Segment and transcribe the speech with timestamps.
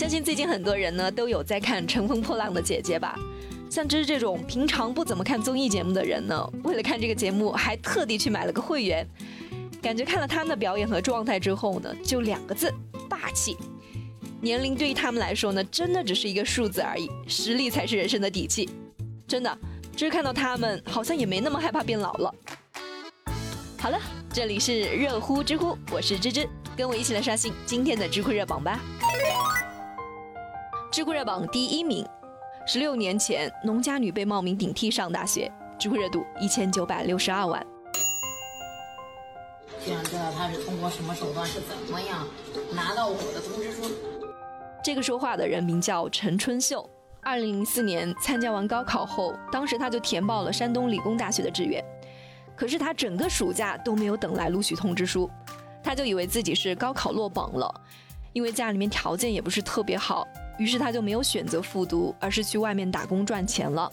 [0.00, 3.14] 相信最近很多人呢都有在看《乘风破浪的姐姐》吧？
[3.68, 9.06] 像芝芝这种平常不怎么看综艺节目的人呢，为了看这个节目还特地去买了个会员。
[9.82, 12.72] 感觉看了他们的表演和状态之后呢，就两个字：
[13.10, 13.58] 霸气。
[14.40, 18.70] 年龄对于他们来说呢，真的只是一个数字而已，实力才是人生的底气。
[19.28, 19.58] 真的，
[19.94, 22.34] 只是看到他们，好像也没那么害怕变老了。
[23.78, 24.00] 好了，
[24.32, 28.80] 这里是热乎知乎，我是芝芝，跟我一起来刷新今天的知乎热榜吧。
[30.90, 32.04] 知乎热榜第一名，
[32.66, 35.48] 十六年前农家女被冒名顶替上大学，
[35.78, 37.64] 知乎热度一千九百六十二万。
[39.86, 42.26] 就想知道他是通过什么手段，是怎么样
[42.74, 43.88] 拿到我的通知书。
[44.82, 46.90] 这个说话的人名叫陈春秀，
[47.22, 51.80] 二零零四年参加完高考后，当时他就填报了山东理工大学的志愿。
[52.56, 55.30] 可是他整个暑假都没有等来录取通知书，
[55.84, 57.72] 他就以为自己是高考落榜了，
[58.32, 60.26] 因为家里面条件也不是特别好，
[60.60, 63.90] 于是他就没有选择复读，而是去外面打工赚钱了。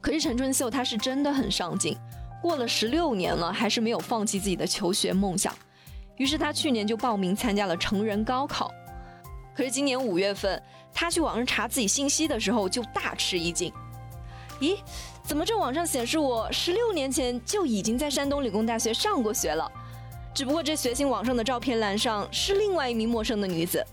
[0.00, 1.96] 可是陈春秀他是真的很上进。
[2.42, 5.54] 过了十六年了，还是没有放弃自己的求学梦想。
[6.16, 8.72] 于是他去年就报名参加了成人高考。
[9.54, 10.60] 可是今年五月份，
[10.92, 13.72] 他去网上查自己信息的时候，就大吃一惊。
[14.58, 14.76] 咦，
[15.22, 19.70] 怎么这网上显示我十六年前就已经在山东理工大学上过学了？
[20.34, 23.86] 只不过这学信网上的照片栏上是另外一名陌生的女子。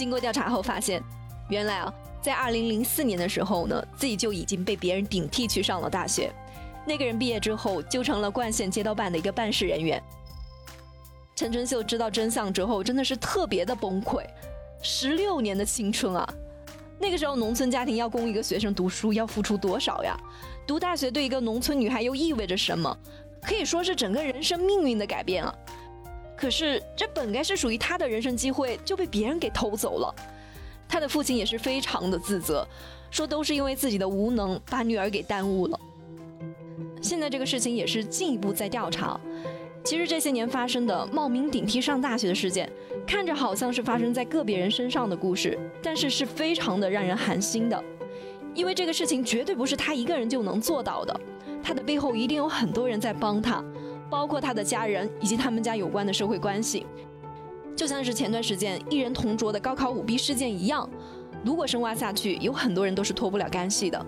[0.00, 1.02] 经过调查后发现，
[1.50, 6.32] 原来啊，在二零零四年的时候呢，自己就已经被别人顶替去上了大学。
[6.86, 10.02] 那个人毕业之后就成了冠县街道办的一个办事人员。
[11.36, 14.24] 陈春秀知道真相之后，真的是特别的崩溃。
[14.80, 16.26] 十六年的青春啊，
[16.98, 20.18] 那个时候农村家庭要供一个学生读书要付出多少呀？
[20.66, 22.96] 读大学对一个农村女孩又意味着什么？
[23.42, 25.54] 可以说是整个人生命运的改变啊。
[26.40, 30.14] 可是这本该是属于他的人生机会，就被别人给偷走了。
[30.88, 32.66] 他的父亲也是非常的自责，
[33.10, 35.78] 说都是因为自己的无能把女儿给耽误了。
[37.02, 39.20] 现在这个事情也是进一步在调查。
[39.84, 42.72] 其实这些年发生的冒名顶替上大学的事件，
[43.06, 47.84] 看着好像是发生在个别人身上的故事，但是是非常的让人寒心的。
[48.54, 51.20] 因为这个事情绝对不是他一个人就能做到的，
[51.62, 53.62] 他的背后一定有很多人在帮他，
[54.10, 56.84] 包括他的家人以及他们家有关的社会关系。
[57.76, 60.86] 就像是前段时间一人同桌的高考舞弊事件一样，
[61.42, 64.04] 如果深挖下去，有很多人都是脱不了干系的。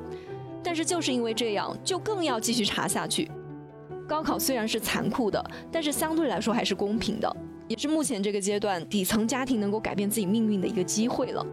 [0.62, 3.30] 但是就是因为这样，就更要继续查下去。
[4.06, 7.36] 高考虽然是残酷的，但是相对来说还是公平的，
[7.66, 11.46] 也是目前这个阶段底层家庭能够改变自己命运的一个机会了。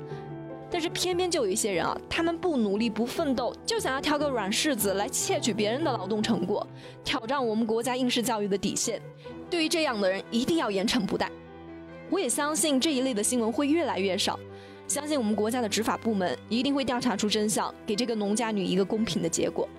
[0.72, 6.66] 但是偏偏就有一些人啊，他们不努力不奋斗，就想要挑个软柿子来窃取别人的劳动成果，
[7.04, 9.02] 挑战我们国家应试教育的底线。
[9.50, 11.30] 对于这样的人，一定要严惩不贷。
[12.10, 14.40] 我也相信这一类的新闻会越来越少。
[14.88, 19.70] 相信我们国家的执法部门一定会调查出真相，给这个农家女一个公平的结果，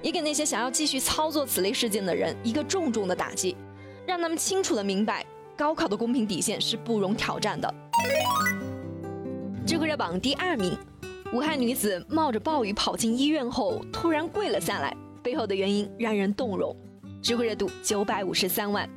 [0.00, 3.56] 也给那些想要继续操作此类事件的人一个重重的打击，
[4.06, 5.26] 让他们清楚的明白
[5.56, 7.72] 高考的公平底线是不容挑战的。
[9.64, 10.76] 知乎热榜第二名，
[11.32, 16.76] 武汉女子冒着暴雨跑进医院后突然跪了下来，背后的原因让人动容。
[17.22, 18.88] 知乎热度九百五十三万。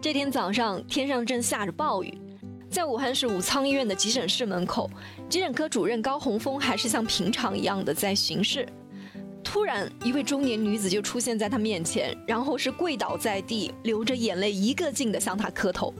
[0.00, 2.12] 这天早上，天上正下着暴雨。
[2.68, 4.90] 在武汉市武昌医院的急诊室门口，
[5.28, 8.68] 急诊科主任高红峰还是像平常一样的在巡视。
[9.44, 15.94] 突然，一位中年女子就出现在他面前，然后是跪倒在地，流着眼泪，一个劲的向他磕头。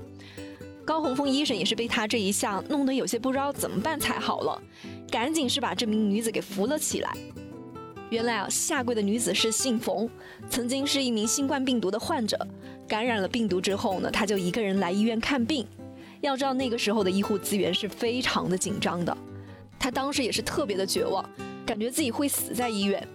[0.88, 4.62] 高红峰医生也是被他这一下弄得有些不知道怎么办才好了，
[5.10, 7.14] 赶紧是把这名女子给扶了起来。
[8.08, 10.08] 原来啊，下跪的女子是姓冯，
[10.48, 12.38] 曾经是一名新冠病毒的患者，
[12.88, 15.66] 感染了病毒之后呢，他就一个人来医院看病。
[16.22, 19.14] 要知道那个时候的医护资源是非常的紧张的，
[19.78, 21.22] 他当时也是特别的绝望，
[21.66, 23.06] 感觉自己会死在医院。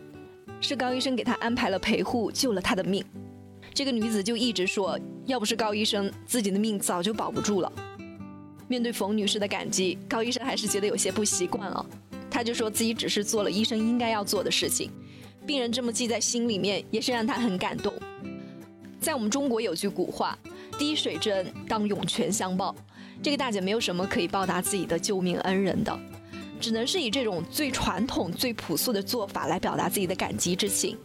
[0.62, 3.04] 是高医生给他安排了陪护，救了他的命。
[3.74, 7.72] 这个女子就一直说，要不是高医生，自己的命早就保不住了。
[8.68, 11.86] 面对冯女士的感激，高医生还是觉得有些不习惯了。
[12.30, 14.92] 他就说自己只是做了医生应该要做的事情，
[15.46, 17.94] 病人这么记在心里面，也是让他很感动。
[19.00, 20.38] 在我们中国有句古话。
[20.76, 22.76] 滴水之恩，当涌泉相报。
[23.22, 25.98] 这个大姐没有什么可以报答自己的救命恩人的，
[26.60, 30.98] 只能是以这种最传统、最朴素的做法来表达自己的感激之情。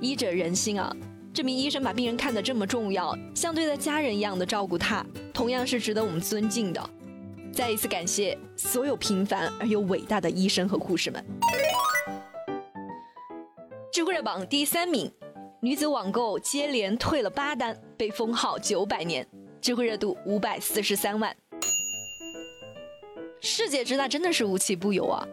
[0.00, 0.94] 医者仁心啊，
[1.34, 6.90] 这名医生把病人看得这么重要，像对待家人一样的照顾他，同样是值得我们尊敬的。
[7.52, 11.24] 再一次感谢所有平凡而又伟大的医生和护士们。
[13.92, 15.10] 知乎热榜第三名。
[15.60, 19.26] 女子网购接连退了八单，被封号九百年，
[19.60, 21.34] 知乎热度五百四十三万。
[23.40, 25.26] 世界之大，真的是无奇不有啊！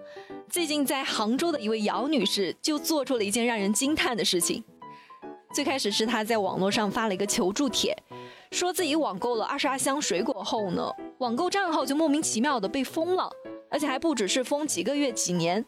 [0.49, 4.63] 最近在杭州的一位姚女士就做出了一件让人惊叹的事情。
[5.53, 7.95] 最开始是他在网络上发了一个求助帖，
[8.51, 10.89] 说自己网购了二十二箱水果后呢，
[11.19, 13.29] 网购账号就莫名其妙的被封了，
[13.69, 15.63] 而且还不只是封几个月、几年，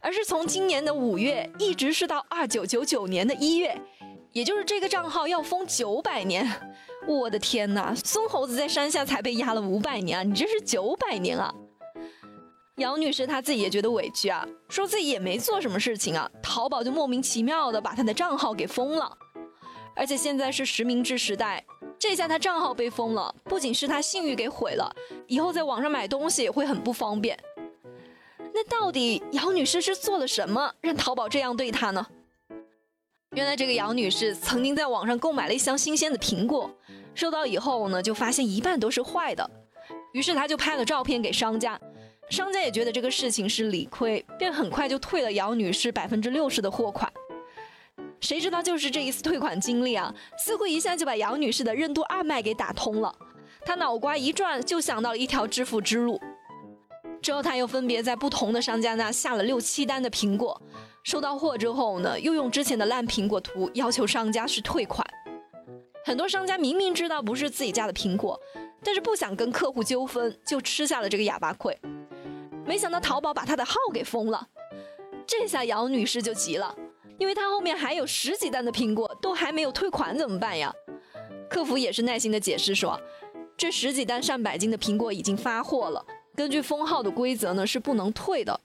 [0.00, 3.80] 而是从今年的五月一直是到二九九九年的一月，
[4.32, 6.50] 也就是这个账号要封九百年。
[7.06, 11.52] 我的天哪，孙猴子在山下才被压了五百年啊，你这是九百年啊！
[12.76, 19.14] 姚女士她自己也觉得委屈啊，说自己也没做什么事情啊，淘宝就莫名其妙的把她的账号给封了，
[19.94, 21.62] 而且现在是实名制时代，
[21.98, 24.90] 这下她账号被封了，不仅是她信誉给毁了，
[25.26, 27.38] 以后在网上买东西也会很不方便。
[28.54, 32.06] 那到底姚女士是做了什么让淘宝这样对她呢？
[33.34, 36.70] 原来这个姚女士曾经在网上购买了一箱新鲜的苹果，
[37.14, 39.50] 收到以后呢，就发现一半都是坏的，
[40.12, 41.78] 于是她就拍了照片给商家。
[42.30, 47.12] 商家也觉得这个事情是理亏，便很快就退了姚女士百分之六十的货款。
[48.20, 53.14] 谁知道就是这一次退款经历啊，似乎一下就把姚女士的任督二脉给打通了。
[53.64, 56.20] 她脑瓜一转，就想到了一条致富之路。
[57.20, 60.60] 之后，她又分别在不同的商家那下了六七单的苹果，
[61.04, 65.06] 收到货之后呢，又用之前的烂苹果图要求商家是退款。
[66.04, 68.40] 很多商家明明知道不是自己家的苹果，
[68.82, 71.76] 但是不想跟客户纠纷，就吃下了这个哑巴亏。
[72.64, 74.48] 没想到淘宝把她的号给封了，
[75.26, 76.74] 这下姚女士就急了，
[77.18, 80.72] 因为她后面还有十几单的苹果都还没有退款，怎么办呀？
[81.50, 82.98] 客服也是耐心的解释说，
[83.56, 86.04] 这十几单上百斤的苹果已经发货了，
[86.34, 88.58] 根据封号的规则呢是不能退的。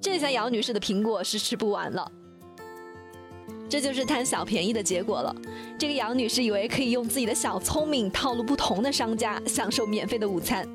[0.00, 2.10] 这下姚女士的苹果是吃不完了，
[3.68, 5.34] 这就是贪小便宜的结果了。
[5.78, 10.68] 这个姚女士以为可以用自己的小聪明套路不同的商家，享受免费的午餐。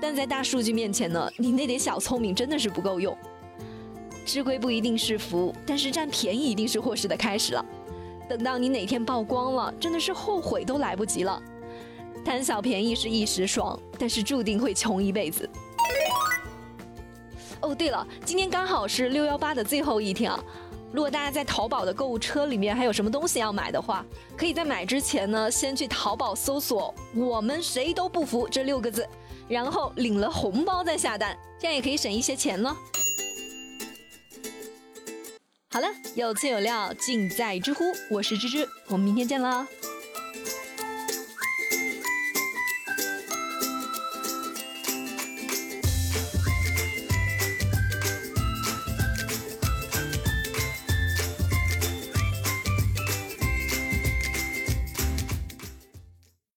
[0.00, 3.16] 但在大数据面前呢，你那点小聪明真的是不够用。
[4.24, 7.64] 吃亏不一定是福，但是占便宜一定是祸事的开始了。
[8.28, 11.42] 等到你哪天曝光了，真的是后悔都来不及了。
[12.24, 15.48] 贪小便宜是一时爽，但是注定会穷一辈子。
[17.60, 20.42] 哦，对了，今天刚好是六幺八的最后一天啊。
[20.92, 24.04] 如果大家在淘宝的购物车里面还有什么东西要买的话，
[24.36, 29.06] 可以在买之前呢，先去淘宝搜索“我们谁都不服”这六个字。
[29.50, 32.74] 然后领了红包再下单，这样也可以省一些钱呢。
[35.72, 39.66] 好了，有趣有料尽在知乎，我是芝芝，我们明天见啦。